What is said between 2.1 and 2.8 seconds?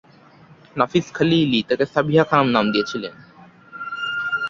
খানম নাম